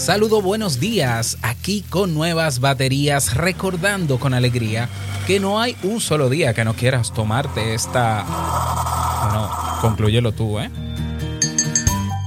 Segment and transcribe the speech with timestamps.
[0.00, 4.88] Saludo, buenos días, aquí con nuevas baterías, recordando con alegría
[5.26, 8.24] que no hay un solo día que no quieras tomarte esta...
[9.24, 9.50] Bueno,
[9.82, 10.70] concluyelo tú, ¿eh?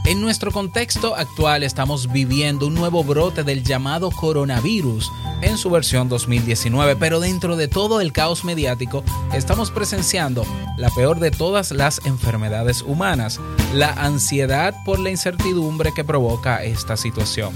[0.06, 5.10] En nuestro contexto actual estamos viviendo un nuevo brote del llamado coronavirus
[5.42, 9.02] en su versión 2019, pero dentro de todo el caos mediático
[9.34, 10.46] estamos presenciando
[10.76, 13.40] la peor de todas las enfermedades humanas,
[13.74, 17.54] la ansiedad por la incertidumbre que provoca esta situación.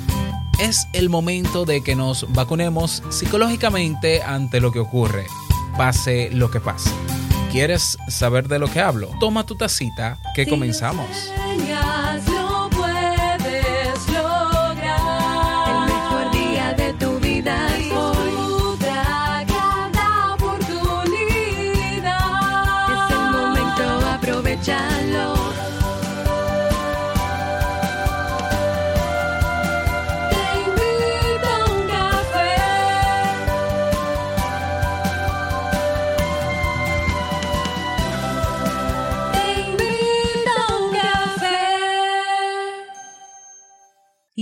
[0.58, 5.28] Es el momento de que nos vacunemos psicológicamente ante lo que ocurre,
[5.76, 6.92] pase lo que pase.
[7.52, 9.10] ¿Quieres saber de lo que hablo?
[9.20, 11.08] Toma tu tacita que comenzamos.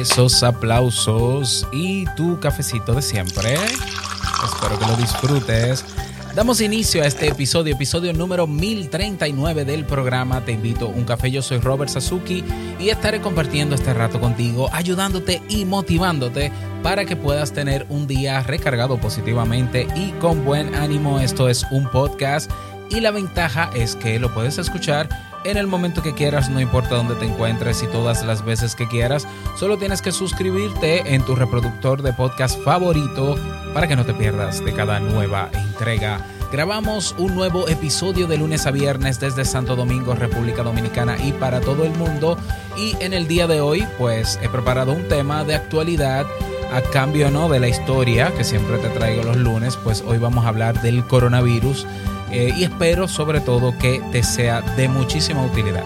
[0.00, 3.54] Esos aplausos y tu cafecito de siempre.
[3.54, 5.84] Espero que lo disfrutes.
[6.34, 11.30] Damos inicio a este episodio, episodio número 1039 del programa Te invito a un café.
[11.30, 12.44] Yo soy Robert Sasuki
[12.78, 18.42] y estaré compartiendo este rato contigo, ayudándote y motivándote para que puedas tener un día
[18.42, 21.20] recargado positivamente y con buen ánimo.
[21.20, 22.50] Esto es un podcast
[22.90, 25.08] y la ventaja es que lo puedes escuchar
[25.50, 28.88] en el momento que quieras, no importa dónde te encuentres y todas las veces que
[28.88, 29.26] quieras.
[29.56, 33.36] Solo tienes que suscribirte en tu reproductor de podcast favorito
[33.72, 36.26] para que no te pierdas de cada nueva entrega.
[36.50, 41.60] Grabamos un nuevo episodio de lunes a viernes desde Santo Domingo, República Dominicana y para
[41.60, 42.38] todo el mundo.
[42.76, 46.26] Y en el día de hoy, pues he preparado un tema de actualidad
[46.72, 50.44] a cambio no de la historia que siempre te traigo los lunes, pues hoy vamos
[50.44, 51.86] a hablar del coronavirus
[52.30, 55.84] eh, y espero sobre todo que te sea de muchísima utilidad.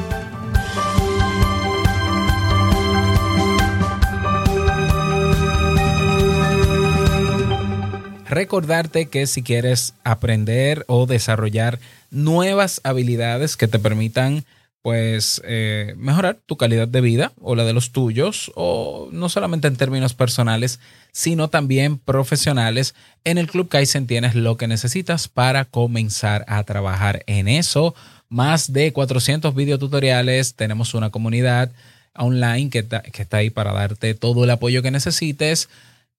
[8.28, 11.80] Recordarte que si quieres aprender o desarrollar
[12.12, 14.44] nuevas habilidades que te permitan
[14.82, 19.68] pues eh, mejorar tu calidad de vida o la de los tuyos, o no solamente
[19.68, 20.80] en términos personales,
[21.12, 22.94] sino también profesionales.
[23.24, 27.94] En el Club Kaizen tienes lo que necesitas para comenzar a trabajar en eso.
[28.28, 31.70] Más de 400 videotutoriales, tenemos una comunidad
[32.14, 35.68] online que está, que está ahí para darte todo el apoyo que necesites.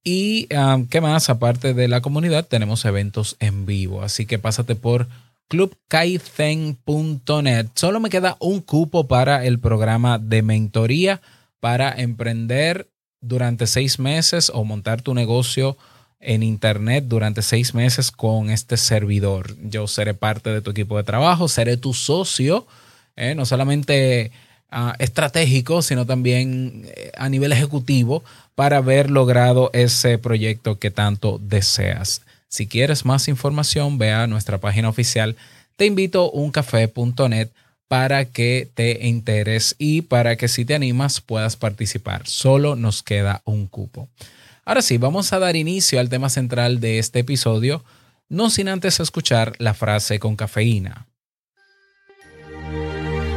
[0.03, 4.01] Y um, qué más, aparte de la comunidad, tenemos eventos en vivo.
[4.01, 5.07] Así que pásate por
[5.51, 7.67] clubkaizen.net.
[7.75, 11.19] Solo me queda un cupo para el programa de mentoría
[11.59, 12.87] para emprender
[13.19, 15.75] durante seis meses o montar tu negocio
[16.21, 19.57] en internet durante seis meses con este servidor.
[19.61, 22.65] Yo seré parte de tu equipo de trabajo, seré tu socio,
[23.17, 24.31] eh, no solamente
[24.69, 28.23] ah, estratégico, sino también eh, a nivel ejecutivo
[28.55, 32.21] para haber logrado ese proyecto que tanto deseas.
[32.51, 35.37] Si quieres más información, ve a nuestra página oficial.
[35.77, 37.49] Te invito a uncafé.net
[37.87, 42.27] para que te enteres y para que si te animas puedas participar.
[42.27, 44.09] Solo nos queda un cupo.
[44.65, 47.85] Ahora sí, vamos a dar inicio al tema central de este episodio,
[48.27, 51.07] no sin antes escuchar la frase con cafeína.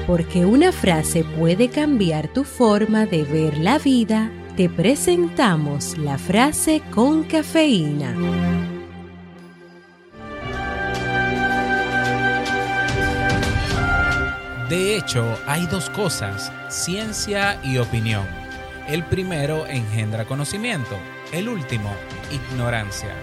[0.09, 6.83] Porque una frase puede cambiar tu forma de ver la vida, te presentamos la frase
[6.93, 8.74] con cafeína.
[14.69, 18.25] De hecho, hay dos cosas, ciencia y opinión.
[18.89, 20.97] El primero engendra conocimiento,
[21.33, 21.95] el último,
[22.33, 23.15] ignorancia.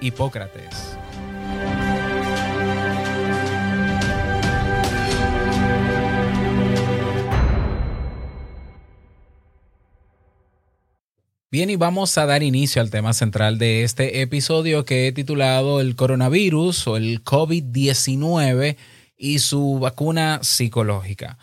[0.00, 0.96] Hipócrates.
[11.50, 15.80] Bien, y vamos a dar inicio al tema central de este episodio que he titulado
[15.82, 18.76] El coronavirus o el COVID-19
[19.24, 21.38] y su vacuna psicológica.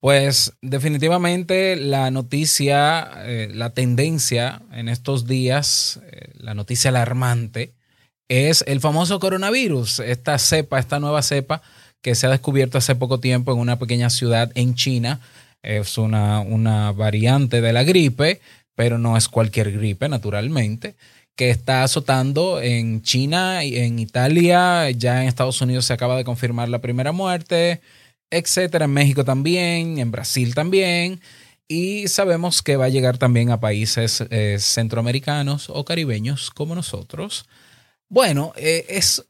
[0.00, 7.72] Pues definitivamente la noticia, eh, la tendencia en estos días, eh, la noticia alarmante,
[8.28, 11.62] es el famoso coronavirus, esta cepa, esta nueva cepa
[12.02, 15.20] que se ha descubierto hace poco tiempo en una pequeña ciudad en China.
[15.62, 18.40] Es una, una variante de la gripe,
[18.74, 20.96] pero no es cualquier gripe, naturalmente
[21.40, 24.90] que está azotando en China en Italia.
[24.90, 27.80] Ya en Estados Unidos se acaba de confirmar la primera muerte
[28.30, 28.84] etcétera.
[28.84, 31.20] En México también, en Brasil también.
[31.68, 37.46] Y sabemos que va a llegar también a países eh, centroamericanos o caribeños como nosotros.
[38.08, 39.24] Bueno, eh, es,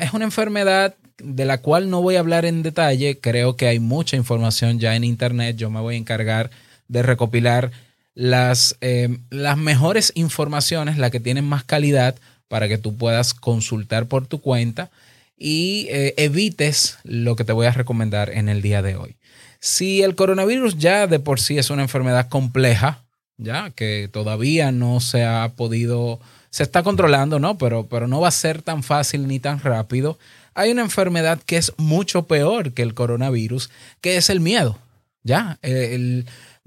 [0.00, 3.18] es una enfermedad de la cual no voy a hablar en detalle.
[3.18, 5.56] Creo que hay mucha información ya en Internet.
[5.56, 6.50] Yo me voy a encargar
[6.88, 7.70] de recopilar
[8.14, 12.16] las, eh, las mejores informaciones, las que tienen más calidad
[12.48, 14.90] para que tú puedas consultar por tu cuenta
[15.36, 19.16] y eh, evites lo que te voy a recomendar en el día de hoy.
[19.58, 23.02] Si el coronavirus ya de por sí es una enfermedad compleja,
[23.38, 26.20] ya que todavía no se ha podido,
[26.50, 27.56] se está controlando, ¿no?
[27.56, 30.18] Pero, pero no va a ser tan fácil ni tan rápido.
[30.54, 33.70] Hay una enfermedad que es mucho peor que el coronavirus,
[34.00, 34.78] que es el miedo.
[35.22, 35.58] Ya,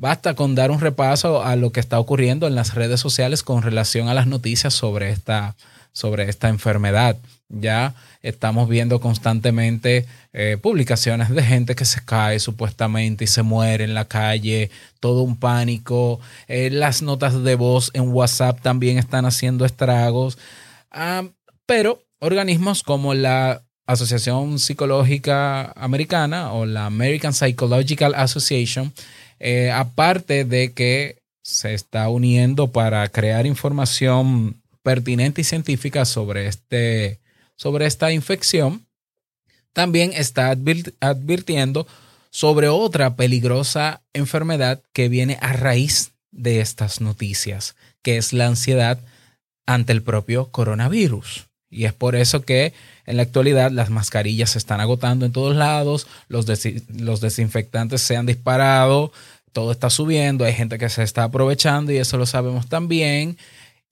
[0.04, 3.62] basta con dar un repaso a lo que está ocurriendo en las redes sociales con
[3.62, 5.56] relación a las noticias sobre esta,
[5.94, 7.16] sobre esta enfermedad.
[7.48, 13.86] Ya estamos viendo constantemente eh, publicaciones de gente que se cae supuestamente y se muere
[13.86, 16.20] en la calle, todo un pánico.
[16.50, 20.38] Eh, las notas de voz en WhatsApp también están haciendo estragos.
[20.92, 21.24] Ah,
[21.66, 28.94] pero organismos como la Asociación Psicológica Americana o la American Psychological Association,
[29.45, 37.19] eh, aparte de que se está uniendo para crear información pertinente y científica sobre este,
[37.57, 38.88] sobre esta infección,
[39.74, 40.56] también está
[41.01, 41.86] advirtiendo
[42.30, 48.98] sobre otra peligrosa enfermedad que viene a raíz de estas noticias, que es la ansiedad
[49.66, 51.48] ante el propio coronavirus.
[51.74, 52.74] Y es por eso que
[53.06, 56.46] en la actualidad las mascarillas se están agotando en todos lados, los,
[56.90, 59.12] los desinfectantes se han disparado,
[59.52, 63.38] todo está subiendo, hay gente que se está aprovechando y eso lo sabemos también.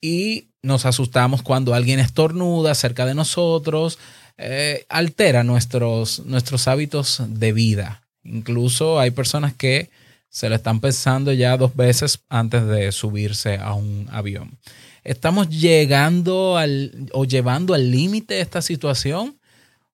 [0.00, 3.98] Y nos asustamos cuando alguien estornuda cerca de nosotros,
[4.38, 8.02] eh, altera nuestros, nuestros hábitos de vida.
[8.24, 9.90] Incluso hay personas que
[10.28, 14.58] se lo están pensando ya dos veces antes de subirse a un avión.
[15.04, 19.38] ¿Estamos llegando al o llevando al límite esta situación?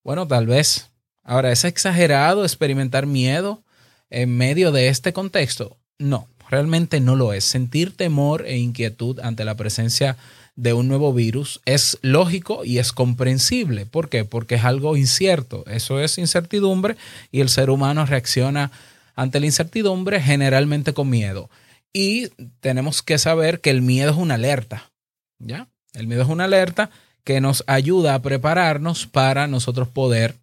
[0.05, 0.91] Bueno, tal vez.
[1.23, 3.63] Ahora, ¿es exagerado experimentar miedo
[4.11, 5.77] en medio de este contexto?
[5.99, 7.45] No, realmente no lo es.
[7.45, 10.17] Sentir temor e inquietud ante la presencia
[10.57, 13.87] de un nuevo virus es lógico y es comprensible.
[13.87, 14.25] ¿Por qué?
[14.25, 15.65] Porque es algo incierto.
[15.67, 16.97] Eso es incertidumbre
[17.31, 18.73] y el ser humano reacciona
[19.15, 21.49] ante la incertidumbre generalmente con miedo.
[21.93, 22.29] Y
[22.61, 24.91] tenemos que saber que el miedo es una alerta.
[25.39, 25.69] ¿Ya?
[25.93, 26.91] El miedo es una alerta
[27.25, 30.37] que nos ayuda a prepararnos para nosotros poder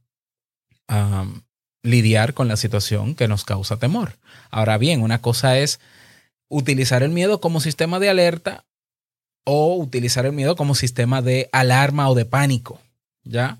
[1.82, 4.18] lidiar con la situación que nos causa temor.
[4.52, 5.80] Ahora bien, una cosa es
[6.48, 8.66] utilizar el miedo como sistema de alerta
[9.46, 12.80] o utilizar el miedo como sistema de alarma o de pánico,
[13.24, 13.60] ¿ya?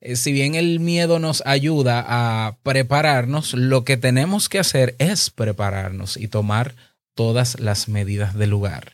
[0.00, 5.30] Eh, si bien el miedo nos ayuda a prepararnos, lo que tenemos que hacer es
[5.30, 6.74] prepararnos y tomar
[7.14, 8.92] todas las medidas del lugar.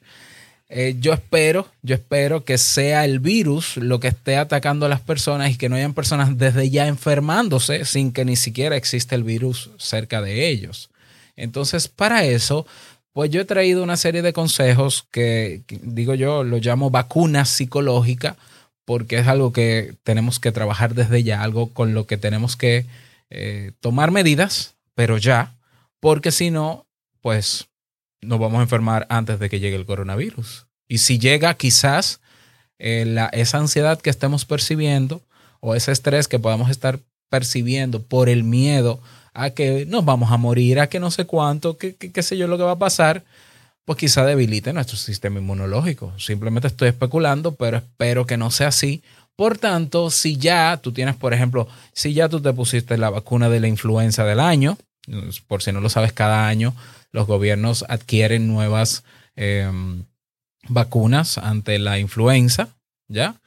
[0.68, 5.00] Eh, yo espero, yo espero que sea el virus lo que esté atacando a las
[5.00, 9.22] personas y que no hayan personas desde ya enfermándose sin que ni siquiera exista el
[9.22, 10.90] virus cerca de ellos.
[11.36, 12.66] Entonces, para eso,
[13.12, 18.36] pues yo he traído una serie de consejos que, digo yo, lo llamo vacuna psicológica,
[18.84, 22.86] porque es algo que tenemos que trabajar desde ya, algo con lo que tenemos que
[23.30, 25.54] eh, tomar medidas, pero ya,
[26.00, 26.86] porque si no,
[27.20, 27.66] pues
[28.26, 30.66] nos vamos a enfermar antes de que llegue el coronavirus.
[30.88, 32.20] Y si llega, quizás
[32.78, 35.22] eh, la, esa ansiedad que estemos percibiendo
[35.60, 39.00] o ese estrés que podamos estar percibiendo por el miedo
[39.34, 42.56] a que nos vamos a morir, a que no sé cuánto, qué sé yo lo
[42.56, 43.24] que va a pasar,
[43.84, 46.12] pues quizá debilite nuestro sistema inmunológico.
[46.18, 49.02] Simplemente estoy especulando, pero espero que no sea así.
[49.36, 53.48] Por tanto, si ya tú tienes, por ejemplo, si ya tú te pusiste la vacuna
[53.48, 54.78] de la influenza del año,
[55.46, 56.74] por si no lo sabes, cada año
[57.12, 59.04] los gobiernos adquieren nuevas
[59.36, 60.04] em,
[60.68, 62.68] vacunas ante la influenza,
[63.08, 63.40] ¿ya?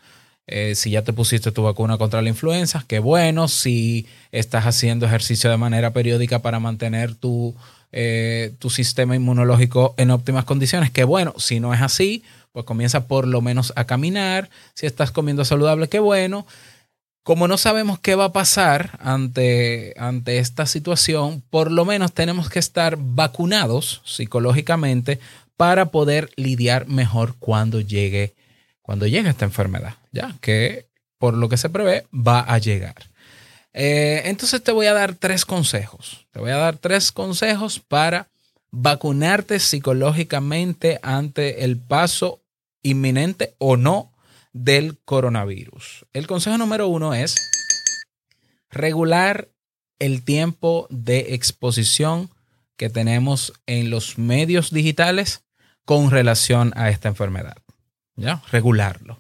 [0.52, 3.48] Eh, si ya te pusiste tu vacuna contra la influenza, qué bueno.
[3.48, 7.56] Si estás haciendo ejercicio de manera periódica para mantener tu,
[7.92, 11.36] eh, tu sistema inmunológico en óptimas condiciones, qué bueno.
[11.38, 14.50] Si no es así, pues comienza por lo menos a caminar.
[14.74, 16.48] Si estás comiendo saludable, qué bueno.
[17.30, 22.50] Como no sabemos qué va a pasar ante, ante esta situación, por lo menos tenemos
[22.50, 25.20] que estar vacunados psicológicamente
[25.56, 28.34] para poder lidiar mejor cuando llegue,
[28.82, 30.88] cuando llegue esta enfermedad, ya que
[31.20, 32.96] por lo que se prevé va a llegar.
[33.74, 36.26] Eh, entonces te voy a dar tres consejos.
[36.32, 38.28] Te voy a dar tres consejos para
[38.72, 42.42] vacunarte psicológicamente ante el paso
[42.82, 44.09] inminente o no
[44.54, 46.06] del coronavirus.
[46.14, 47.36] El consejo número uno es
[48.70, 49.50] regular
[50.00, 52.30] el tiempo de exposición
[52.78, 55.44] que tenemos en los medios digitales
[55.86, 57.58] con relación a esta enfermedad.
[58.16, 58.42] ¿Ya?
[58.52, 59.16] Regularlo.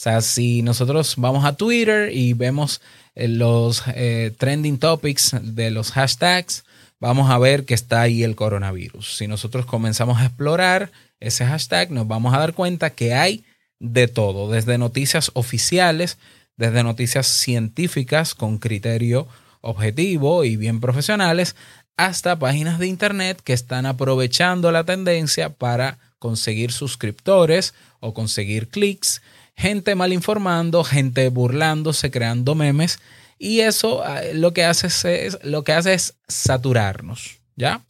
[0.00, 2.80] O sea, si nosotros vamos a Twitter y vemos
[3.14, 6.64] eh, los eh, trending topics de los hashtags,
[7.00, 9.16] vamos a ver que está ahí el coronavirus.
[9.16, 13.44] Si nosotros comenzamos a explorar ese hashtag, nos vamos a dar cuenta que hay
[13.80, 16.18] de todo, desde noticias oficiales,
[16.56, 19.26] desde noticias científicas con criterio
[19.62, 21.56] objetivo y bien profesionales,
[21.96, 29.22] hasta páginas de internet que están aprovechando la tendencia para conseguir suscriptores o conseguir clics,
[29.56, 33.00] gente mal informando, gente burlándose, creando memes
[33.38, 34.86] y eso ah, lo que hace
[35.26, 37.82] es, lo que hace es saturarnos, ¿ya?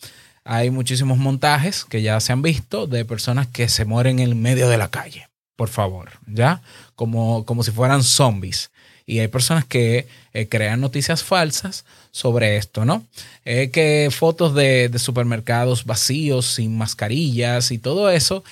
[0.44, 4.68] Hay muchísimos montajes que ya se han visto de personas que se mueren en medio
[4.68, 5.29] de la calle
[5.60, 6.62] por favor, ¿ya?
[6.94, 8.70] Como, como si fueran zombies.
[9.04, 13.04] Y hay personas que eh, crean noticias falsas sobre esto, ¿no?
[13.44, 18.42] Eh, que fotos de, supermercados vacíos, sin mascarillas y todo eso.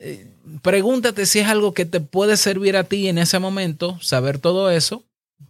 [0.00, 0.26] Eh,
[0.60, 4.70] pregúntate si es algo que te puede servir a ti en ese momento, saber todo
[4.70, 5.04] eso,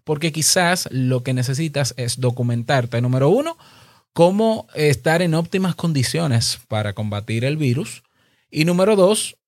[0.04, 3.58] porque quizás lo que necesitas es documentarte, número uno,
[4.12, 8.04] cómo estar en óptimas condiciones para combatir el virus.
[8.48, 9.38] Y número dos,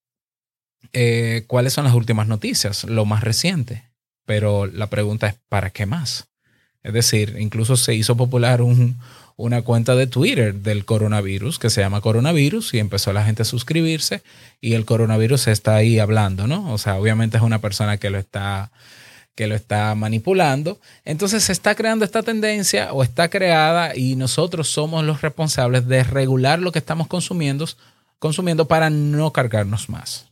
[0.93, 3.85] eh, cuáles son las últimas noticias, lo más reciente.
[4.27, 6.29] Pero la pregunta es, ¿para qué más?
[6.83, 8.61] Es decir, incluso se hizo popular
[9.37, 13.47] una cuenta de Twitter del coronavirus que se llama coronavirus y empezó la gente a
[13.47, 14.23] suscribirse
[14.61, 16.73] y el coronavirus está ahí hablando, ¿no?
[16.73, 18.71] O sea, obviamente es una persona que lo está
[19.35, 20.79] que lo está manipulando.
[21.05, 26.05] Entonces se está creando esta tendencia o está creada y nosotros somos los responsables de
[26.05, 27.67] regular lo que estamos consumiendo,
[28.19, 30.27] consumiendo para no cargarnos más.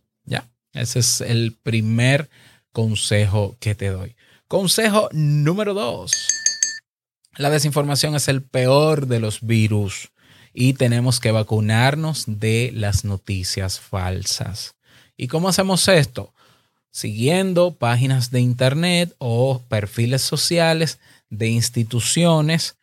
[0.72, 2.30] Ese es el primer
[2.72, 4.16] consejo que te doy.
[4.48, 6.12] Consejo número dos.
[7.36, 10.10] La desinformación es el peor de los virus
[10.52, 14.74] y tenemos que vacunarnos de las noticias falsas.
[15.16, 16.34] ¿Y cómo hacemos esto?
[16.90, 20.98] Siguiendo páginas de internet o perfiles sociales
[21.30, 22.76] de instituciones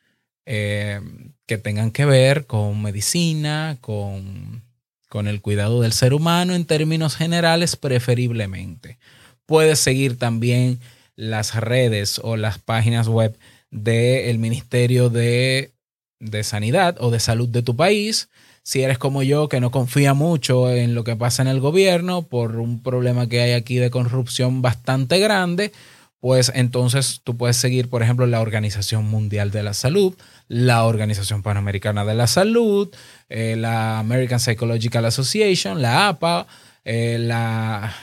[0.46, 1.00] eh,
[1.46, 4.63] que tengan que ver con medicina, con
[5.09, 8.99] con el cuidado del ser humano en términos generales preferiblemente.
[9.45, 10.79] Puedes seguir también
[11.15, 13.37] las redes o las páginas web
[13.71, 15.73] del Ministerio de,
[16.19, 18.29] de, Sanidad o de Salud de tu país.
[18.63, 22.21] Si eres como yo, que no confía mucho en lo que pasa en el gobierno
[22.21, 25.71] por un problema que hay aquí de corrupción bastante grande,
[26.19, 30.15] pues entonces tú puedes seguir, por ejemplo, la Organización Mundial de la Salud,
[30.47, 32.89] la Organización Panamericana de la Salud,
[33.29, 36.47] eh, la American Psychological Association, la APA,
[36.83, 37.95] eh, la,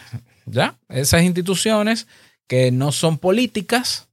[0.47, 2.07] ya, esas instituciones
[2.47, 4.09] que no son políticas,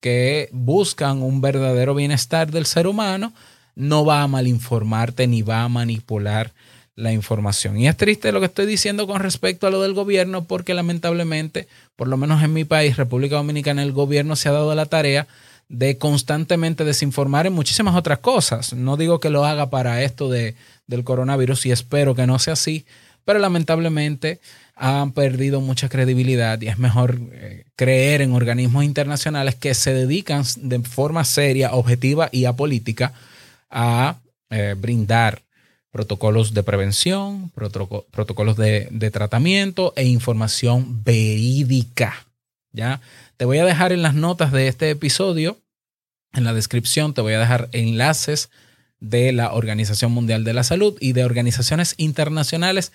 [0.00, 3.32] que buscan un verdadero bienestar del ser humano,
[3.76, 6.52] no va a malinformarte ni va a manipular
[6.96, 7.76] la información.
[7.78, 11.66] Y es triste lo que estoy diciendo con respecto a lo del gobierno, porque lamentablemente,
[11.96, 15.26] por lo menos en mi país, República Dominicana, el gobierno se ha dado la tarea
[15.68, 18.74] de constantemente desinformar en muchísimas otras cosas.
[18.74, 20.54] No digo que lo haga para esto de,
[20.86, 22.84] del coronavirus y espero que no sea así,
[23.24, 24.40] pero lamentablemente
[24.76, 30.44] han perdido mucha credibilidad y es mejor eh, creer en organismos internacionales que se dedican
[30.56, 33.12] de forma seria, objetiva y apolítica
[33.70, 34.16] a
[34.50, 35.43] eh, brindar
[35.94, 42.26] protocolos de prevención, protocolos de, de, tratamiento e información verídica.
[42.72, 43.00] ¿ya?
[43.36, 45.56] Te voy a dejar en las notas de este episodio,
[46.32, 48.50] en la descripción, te voy a dejar enlaces
[48.98, 52.90] de la Organización Mundial de la Salud y de organizaciones internacionales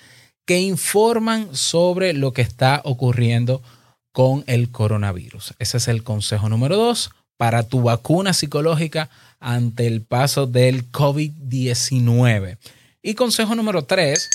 [0.46, 3.63] que informan sobre lo que está ocurriendo
[4.12, 5.53] con el coronavirus.
[5.58, 12.58] Ese es el consejo número dos para tu vacuna psicológica ante el paso del COVID-19.
[13.01, 14.29] Y consejo número tres,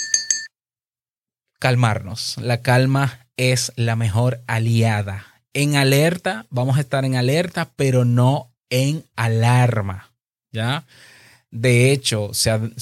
[1.58, 2.36] calmarnos.
[2.38, 5.26] La calma es la mejor aliada.
[5.52, 10.12] En alerta, vamos a estar en alerta, pero no en alarma.
[10.50, 10.86] ¿Ya?
[11.50, 12.74] De hecho, se, han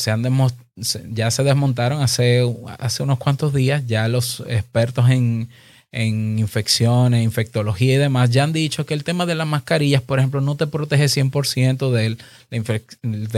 [1.11, 2.43] ya se desmontaron hace,
[2.79, 5.51] hace unos cuantos días ya los expertos en,
[5.93, 10.19] en infecciones, infectología y demás, ya han dicho que el tema de las mascarillas, por
[10.19, 12.17] ejemplo, no te protege 100% de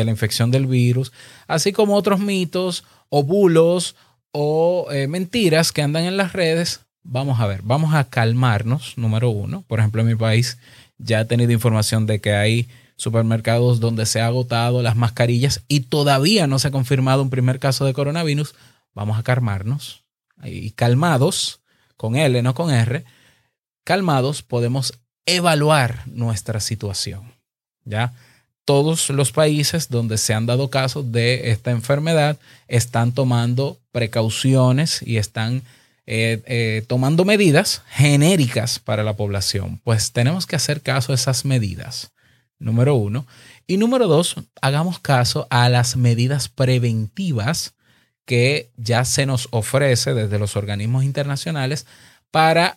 [0.05, 1.13] la, infección del virus,
[1.49, 3.97] así como otros mitos o bulos
[4.31, 6.81] o eh, mentiras que andan en las redes.
[7.03, 9.65] Vamos a ver, vamos a calmarnos, número uno.
[9.67, 10.59] Por ejemplo, en mi país
[10.97, 15.81] ya he tenido información de que hay supermercados donde se ha agotado las mascarillas y
[15.81, 18.55] todavía no se ha confirmado un primer caso de coronavirus.
[18.95, 20.05] Vamos a calmarnos
[20.45, 21.61] y calmados
[21.97, 23.05] con L, no con R,
[23.85, 24.95] calmados podemos
[25.27, 27.33] evaluar nuestra situación.
[27.85, 28.13] ¿Ya?
[28.65, 35.19] Todos los países donde se han dado casos de esta enfermedad están tomando precauciones y
[35.19, 35.63] están
[36.07, 39.81] eh, eh, tomando medidas genéricas para la población.
[39.85, 42.11] Pues tenemos que hacer caso a esas medidas,
[42.59, 43.27] número uno.
[43.67, 47.75] Y número dos, hagamos caso a las medidas preventivas
[48.25, 51.87] que ya se nos ofrece desde los organismos internacionales
[52.31, 52.77] para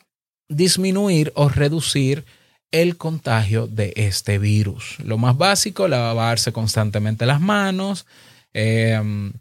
[0.50, 2.26] disminuir o reducir
[2.72, 4.98] el contagio de este virus.
[5.00, 8.06] Lo más básico, lavarse constantemente las manos,
[8.54, 9.32] em,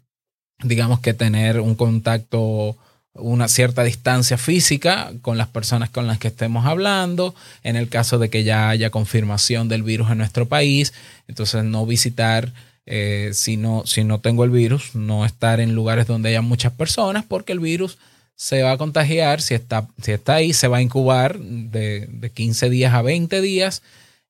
[0.63, 2.77] digamos que tener un contacto,
[3.13, 8.17] una cierta distancia física con las personas con las que estemos hablando, en el caso
[8.17, 10.93] de que ya haya confirmación del virus en nuestro país,
[11.27, 12.53] entonces no visitar
[12.87, 16.73] eh, si, no, si no tengo el virus, no estar en lugares donde haya muchas
[16.73, 17.97] personas, porque el virus
[18.35, 22.29] se va a contagiar, si está, si está ahí, se va a incubar de, de
[22.31, 23.83] 15 días a 20 días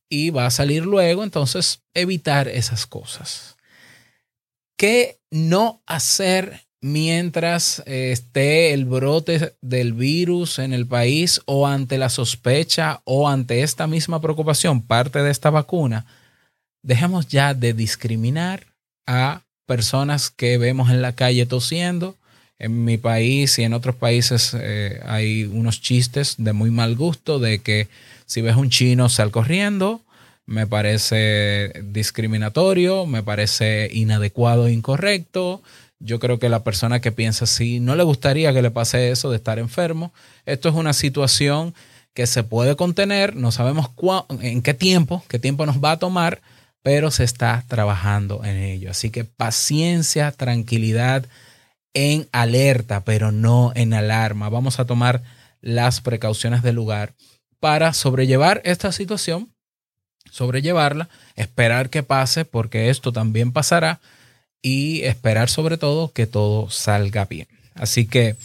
[0.09, 3.57] y va a salir luego, entonces evitar esas cosas.
[4.77, 11.97] ¿Qué no hacer mientras eh, esté el brote del virus en el país o ante
[11.97, 16.05] la sospecha o ante esta misma preocupación, parte de esta vacuna?
[16.87, 18.65] Dejemos ya de discriminar
[19.05, 22.15] a personas que vemos en la calle tosiendo.
[22.59, 27.39] En mi país y en otros países eh, hay unos chistes de muy mal gusto
[27.39, 27.87] de que
[28.25, 30.01] si ves un chino sal corriendo.
[30.45, 35.61] Me parece discriminatorio, me parece inadecuado e incorrecto.
[35.99, 39.29] Yo creo que la persona que piensa así no le gustaría que le pase eso
[39.29, 40.13] de estar enfermo.
[40.45, 41.73] Esto es una situación
[42.13, 43.89] que se puede contener, no sabemos
[44.41, 46.41] en qué tiempo, qué tiempo nos va a tomar,
[46.83, 48.91] pero se está trabajando en ello.
[48.91, 51.25] Así que paciencia, tranquilidad,
[51.93, 54.49] en alerta, pero no en alarma.
[54.49, 55.23] Vamos a tomar
[55.61, 57.13] las precauciones del lugar
[57.59, 59.51] para sobrellevar esta situación,
[60.31, 63.99] sobrellevarla, esperar que pase, porque esto también pasará,
[64.61, 67.47] y esperar sobre todo que todo salga bien.
[67.75, 68.35] Así que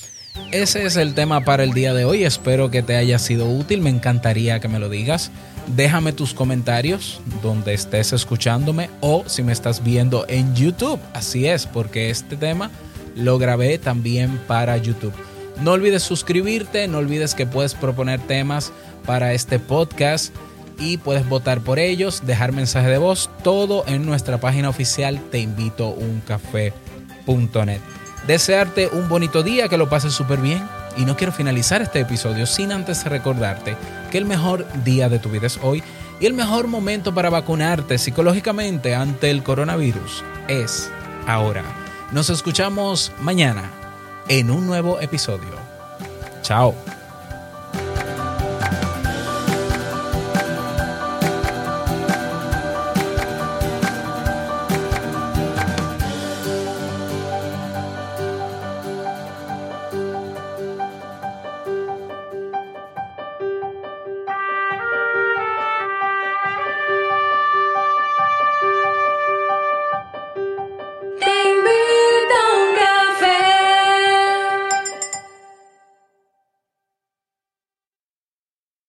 [0.50, 2.24] ese es el tema para el día de hoy.
[2.24, 3.80] Espero que te haya sido útil.
[3.80, 5.30] Me encantaría que me lo digas.
[5.68, 11.00] Déjame tus comentarios donde estés escuchándome o si me estás viendo en YouTube.
[11.14, 12.70] Así es, porque este tema
[13.14, 15.14] lo grabé también para YouTube.
[15.60, 18.72] No olvides suscribirte, no olvides que puedes proponer temas
[19.06, 20.34] para este podcast
[20.78, 27.80] y puedes votar por ellos, dejar mensaje de voz, todo en nuestra página oficial teinvitouncafé.net.
[28.26, 30.62] Desearte un bonito día, que lo pases súper bien
[30.96, 33.76] y no quiero finalizar este episodio sin antes recordarte
[34.10, 35.82] que el mejor día de tu vida es hoy
[36.20, 40.90] y el mejor momento para vacunarte psicológicamente ante el coronavirus es
[41.26, 41.64] ahora.
[42.12, 43.70] Nos escuchamos mañana
[44.28, 45.56] en un nuevo episodio.
[46.42, 46.74] Chao.